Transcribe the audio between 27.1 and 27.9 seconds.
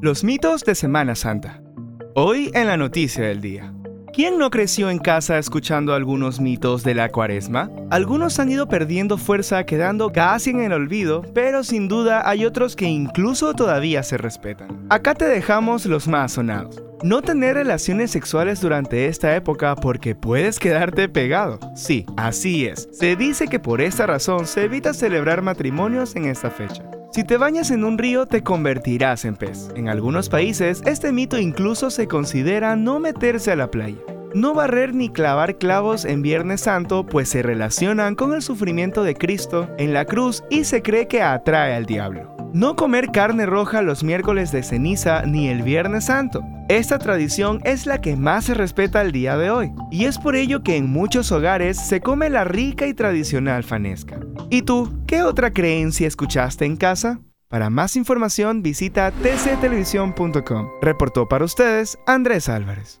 Si te bañas en